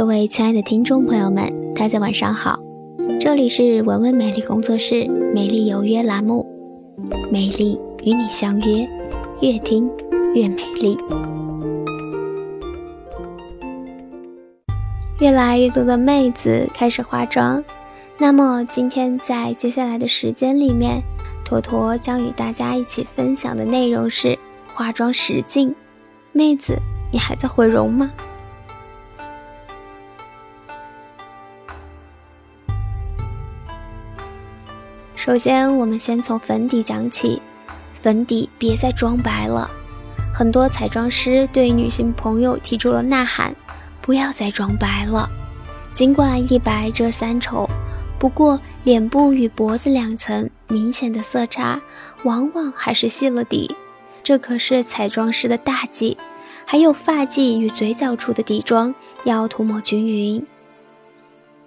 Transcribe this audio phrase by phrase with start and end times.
[0.00, 2.58] 各位亲爱的听众朋友们，大家晚上好，
[3.20, 6.46] 这里是文文美丽工作室美丽有约栏目，
[7.30, 8.88] 美丽与你相约，
[9.42, 9.90] 越听
[10.34, 10.96] 越美丽。
[15.18, 17.62] 越来越多的妹子开始化妆，
[18.16, 21.02] 那么今天在接下来的时间里面，
[21.44, 24.38] 坨坨将与大家一起分享的内容是
[24.72, 25.74] 化妆实境。
[26.32, 26.78] 妹子，
[27.12, 28.10] 你还在毁容吗？
[35.30, 37.40] 首先，我们先从粉底讲起。
[37.92, 39.70] 粉底别再装白了，
[40.34, 43.54] 很多彩妆师对女性朋友提出了呐喊：
[44.02, 45.30] 不要再装白了。
[45.94, 47.70] 尽管一白遮三丑，
[48.18, 51.80] 不过脸部与脖子两层明显的色差，
[52.24, 53.76] 往往还是吸了底。
[54.24, 56.18] 这可是彩妆师的大忌。
[56.66, 58.92] 还有发际与嘴角处的底妆
[59.22, 60.44] 要涂抹均匀。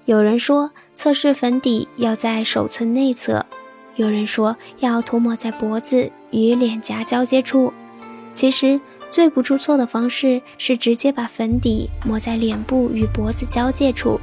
[0.05, 3.45] 有人说测试粉底要在手寸内侧，
[3.95, 7.71] 有人说要涂抹在脖子与脸颊交接处。
[8.35, 8.81] 其实
[9.13, 14.19] 最不出错的方式是直接把粉底抹在脸部与脖子交界处。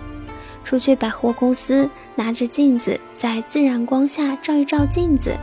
[0.63, 5.35] 出去百货公司拿着镜子，在自然光下照一照镜子，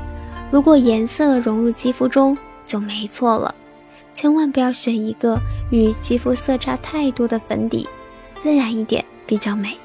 [0.52, 3.56] 如果颜色融入肌肤中就没错了。
[4.14, 5.40] 千万不要选一个
[5.72, 7.88] 与肌肤色差太多的粉底，
[8.40, 9.76] 自然一点比较美。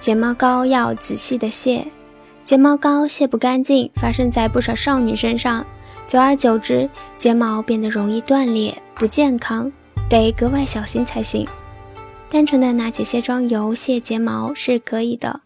[0.00, 1.86] 睫毛膏要仔细的卸，
[2.44, 5.66] 睫毛膏卸不干净，发生在不少少女身上，
[6.06, 9.70] 久而久之，睫毛变得容易断裂，不健康，
[10.08, 11.46] 得格外小心才行。
[12.30, 15.40] 单纯的拿起卸妆油卸睫毛是可以的，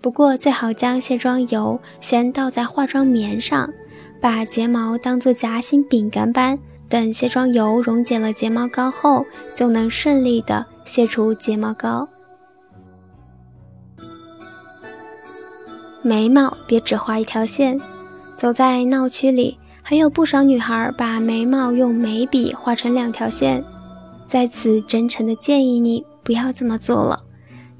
[0.00, 3.70] 不过最好将卸妆油先倒在化妆棉上，
[4.20, 12.08] 把睫毛当做夹心饼干般，等卸妆油溶解了睫毛膏后，就能顺利的卸除睫毛膏。
[16.08, 17.78] 眉毛别只画一条线，
[18.38, 23.62] 走在闹区里，还有不少女孩把眉毛用眉笔画成两条线。
[24.26, 27.24] 在此真诚的建议你不要这么做了，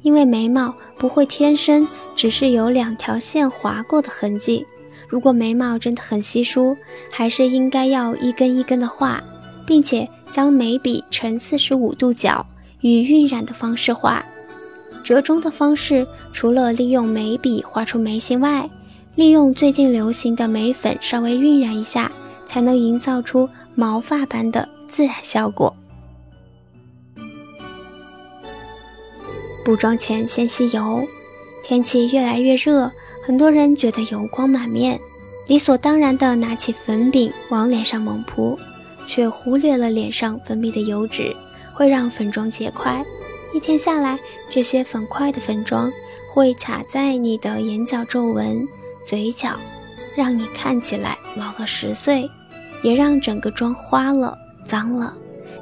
[0.02, 4.66] 因为眉毛不会天生只是有两条线划过的痕迹。
[5.08, 6.76] 如果眉毛真的很稀疏，
[7.10, 9.24] 还是应该要一根一根的画，
[9.66, 12.44] 并且将眉笔呈四十五度角，
[12.82, 14.22] 以晕染的方式画。
[15.08, 18.68] 折中的方式，除了利用眉笔画出眉形外，
[19.14, 22.12] 利用最近流行的眉粉稍微晕染一下，
[22.44, 25.74] 才能营造出毛发般的自然效果。
[29.64, 31.02] 补妆前先吸油，
[31.64, 32.92] 天气越来越热，
[33.24, 35.00] 很多人觉得油光满面，
[35.46, 38.58] 理所当然的拿起粉饼往脸上猛扑，
[39.06, 41.34] 却忽略了脸上分泌的油脂
[41.72, 43.02] 会让粉妆结块。
[43.54, 45.90] 一天下来，这些粉块的粉妆
[46.30, 48.66] 会卡在你的眼角皱纹、
[49.04, 49.58] 嘴角，
[50.14, 52.28] 让你看起来老了十岁，
[52.82, 55.16] 也让整个妆花了、脏了。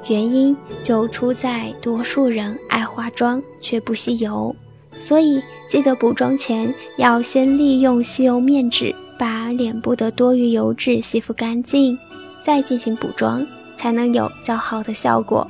[0.09, 4.55] 原因就出在多数人爱化妆却不吸油，
[4.99, 11.99] 所以记得补妆前要先利用吸油面纸把脸部的多余油脂吸附干净，
[12.41, 13.47] 再进行补妆，
[13.77, 15.49] 才能有较好的效果。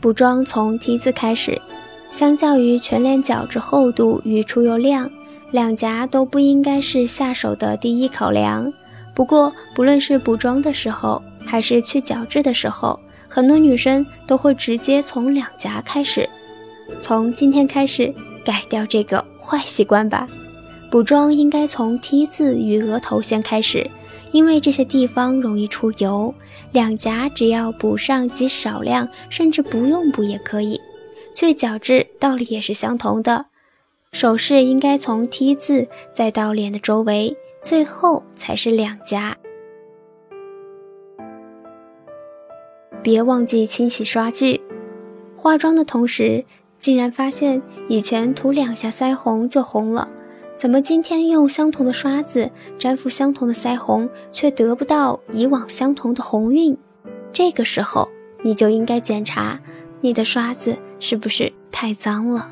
[0.00, 1.60] 补妆从 T 字开始，
[2.10, 5.10] 相较于全脸角质厚度与出油量，
[5.50, 8.72] 两颊都不应该是下手的第一考量。
[9.14, 16.28] 不过，不论是补妆的时候，还是去角质的时候，很多女生都会直接从两颊开始。
[17.00, 18.14] 从今天开始，
[18.44, 20.28] 改掉这个坏习惯吧。
[20.90, 23.90] 补妆应该从 T 字与额头先开始。
[24.36, 26.34] 因为这些地方容易出油，
[26.70, 30.78] 两颊只要补上极少量，甚至不用补也可以。
[31.34, 33.46] 去角质道理也是相同的，
[34.12, 39.38] 手势应该从 T 字，再到脸的周围，最后才是两颊。
[43.02, 44.60] 别忘记清洗刷具。
[45.34, 46.44] 化妆的同时，
[46.76, 50.10] 竟然发现以前涂两下腮红就红了。
[50.56, 56.78] 怎么今天用相同的刷子粘附相同的腮红，却得不到以往相同的红晕？
[57.30, 58.08] 这个时候
[58.42, 59.60] 你就应该检查
[60.00, 62.50] 你的刷子是不是太脏了。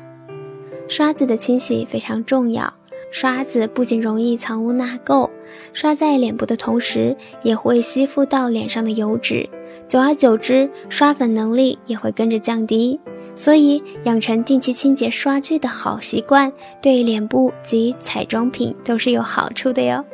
[0.87, 2.75] 刷子的清洗非常重要，
[3.11, 5.31] 刷子不仅容易藏污纳垢，
[5.73, 9.49] 刷在脸部的同时也会吸附到脸上的油脂，
[9.87, 12.99] 久而久之，刷粉能力也会跟着降低。
[13.35, 16.51] 所以，养成定期清洁刷具的好习惯，
[16.81, 20.05] 对脸部及彩妆品都是有好处的哟。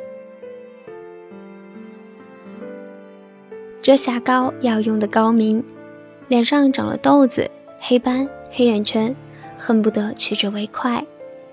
[3.80, 5.64] 遮瑕膏要用的高明。
[6.28, 9.14] 脸上长了痘子、黑斑、黑眼圈，
[9.56, 11.04] 恨不得取之为快。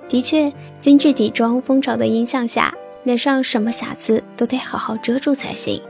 [0.08, 2.74] 的确，精致底妆风潮的影响下，
[3.04, 5.82] 脸上什么瑕疵都得好好遮住才行。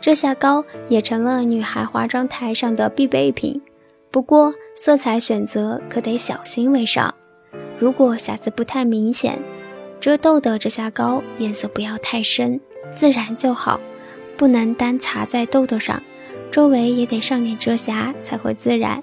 [0.00, 3.60] 遮瑕膏也成了女孩化妆台上的必备品。
[4.12, 7.14] 不过，色彩选择可得小心为上。
[7.78, 9.38] 如果瑕疵不太明显，
[10.00, 12.60] 遮痘的遮瑕膏颜色不要太深，
[12.92, 13.80] 自然就好，
[14.36, 16.02] 不能单擦在痘痘上，
[16.50, 19.00] 周围也得上点遮瑕才会自然。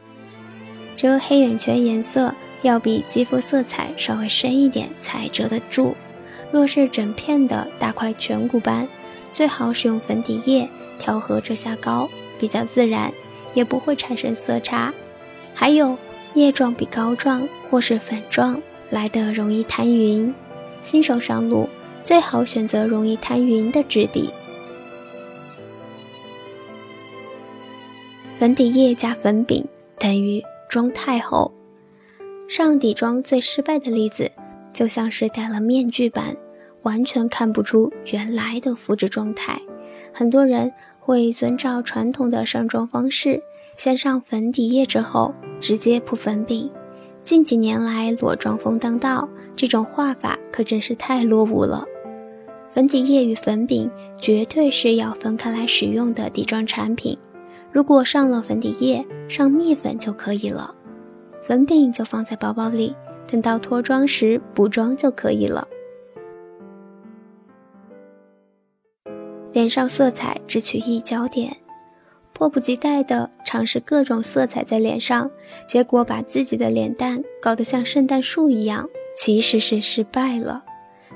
[0.97, 5.95] 遮黑眼圈颜色要比肌肤色彩稍微深一点才遮得住。
[6.51, 8.87] 若是整片的大块颧骨斑，
[9.31, 10.67] 最好使用粉底液
[10.99, 13.13] 调和遮瑕膏，比较自然。
[13.57, 14.93] 也不会产生色差，
[15.55, 15.97] 还有
[16.35, 18.61] 液状比膏状或是粉状
[18.91, 20.31] 来的容易摊匀，
[20.83, 21.67] 新手上路
[22.03, 24.31] 最好选择容易摊匀的质地。
[28.37, 29.67] 粉底液加粉饼
[29.97, 31.51] 等于妆太厚，
[32.47, 34.31] 上底妆最失败的例子
[34.71, 36.37] 就像是戴了面具般，
[36.83, 39.59] 完全看不出原来的肤质状态。
[40.13, 40.71] 很多人。
[40.99, 43.41] 会遵照传统的上妆方式，
[43.77, 46.69] 先上粉底液之后直接铺粉饼。
[47.23, 51.85] 近几年来裸妆风当道，这种画法可真是太落伍了。
[52.67, 53.89] 粉底液与粉饼
[54.19, 57.17] 绝对是要分开来使用的底妆产品。
[57.71, 60.73] 如果上了粉底液，上蜜粉就可以了，
[61.41, 62.95] 粉饼就放在包包里，
[63.27, 65.67] 等到脱妆时补妆就可以了。
[69.53, 71.55] 脸上色彩只取一焦点，
[72.37, 75.31] 迫不及待地尝试各种色彩在脸上，
[75.67, 78.87] 结果把自己的脸蛋搞得像圣诞树一样，
[79.17, 80.63] 其实是失败了。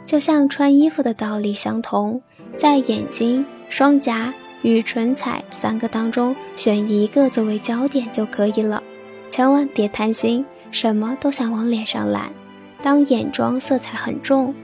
[0.03, 2.23] 就像穿衣服的道理相同，
[2.57, 4.33] 在眼睛、双颊
[4.63, 8.81] 与唇彩三个当中选一个作为焦点就可以了，
[9.29, 12.33] 千万别贪心，什么都想往脸上揽。
[12.81, 14.55] 当眼妆色彩很重，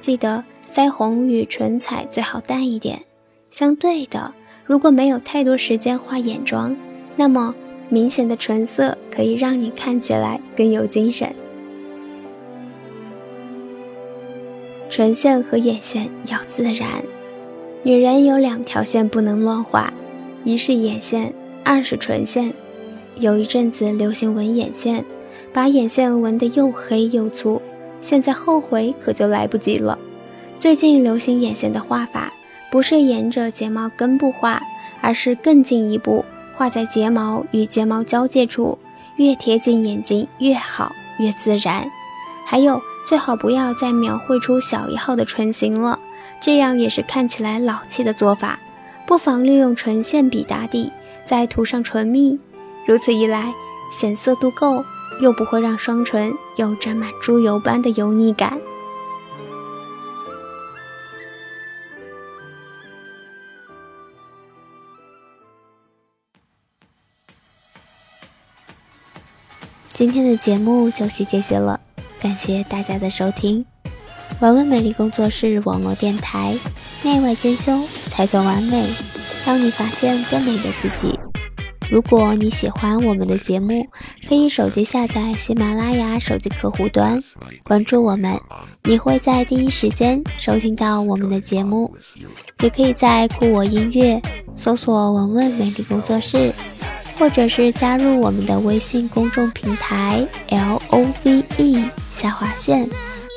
[0.00, 3.02] 记得腮红与唇彩最好淡一点。
[3.48, 4.34] 相对的，
[4.70, 6.76] 如果没有太多时间画眼妆，
[7.16, 7.52] 那么
[7.88, 11.34] 明显的唇色可以让你看起来更有精神。
[14.88, 17.02] 唇线和眼线要自然，
[17.82, 19.92] 女人有两条线不能乱画，
[20.44, 21.34] 一是眼线，
[21.64, 22.54] 二是唇线。
[23.16, 25.04] 有一阵子流行纹眼线，
[25.52, 27.60] 把眼线纹得又黑又粗，
[28.00, 29.98] 现在后悔可就来不及了。
[30.60, 32.32] 最近流行眼线的画法。
[32.70, 34.62] 不是沿着睫毛根部画，
[35.00, 38.78] 而是更进一步画在睫毛与睫毛交界处，
[39.16, 41.90] 越贴近眼睛越好，越自然。
[42.44, 45.98] 还有，最好不要再描绘出小一号的唇形了，
[46.40, 48.58] 这样也是看起来老气的做法。
[49.06, 50.92] 不妨利用唇线笔打底，
[51.24, 52.38] 再涂上唇蜜，
[52.86, 53.52] 如此一来，
[53.90, 54.84] 显色度够，
[55.20, 58.60] 又不会让双唇有沾满猪油般的油腻感。
[70.00, 71.78] 今天的节目就是这些了，
[72.18, 73.66] 感谢大家的收听。
[74.40, 76.56] 玩玩美丽工作室网络电台，
[77.02, 78.88] 内外兼修才算完美，
[79.44, 81.14] 让你发现更美的自己。
[81.90, 83.86] 如果你喜欢我们的节目，
[84.26, 87.18] 可以手机下载喜马拉雅手机客户端，
[87.62, 88.40] 关注我们，
[88.84, 91.94] 你会在第一时间收听到我们的节目。
[92.62, 94.18] 也可以在酷我音乐
[94.56, 96.54] 搜索“文文美丽工作室”。
[97.20, 102.88] 或者是加入我们的微信公众平台 L O V E 下划线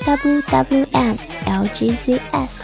[0.06, 2.64] W W M L G Z S。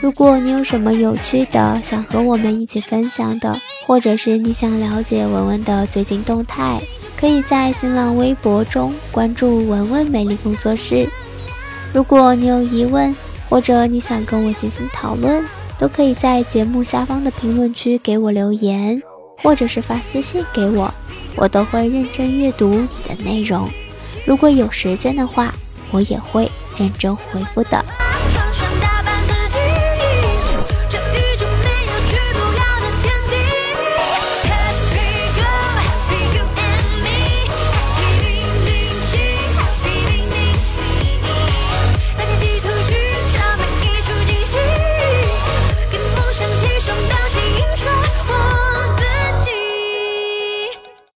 [0.00, 6.80] 如果你有什么有趣的想和我们一起分享的，或者是你想了解文文的最近动态，
[7.18, 11.08] 可以在新浪微博中关注文文美丽工作室。
[11.92, 13.12] 如果你有疑问，
[13.48, 15.44] 或者你想跟我进行讨论，
[15.76, 19.02] 都可以在节目下方的评论区给我留言。
[19.42, 20.92] 或者是发私信给我，
[21.36, 23.68] 我都会认真阅读你的内容。
[24.26, 25.54] 如果有时间的话，
[25.90, 27.84] 我也会认真回复的。